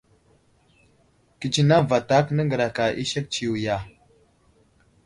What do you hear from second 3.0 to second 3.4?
i sek